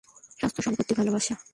[0.39, 1.35] স্বাস্থ্য, সম্পত্তি, ভালোবাসা।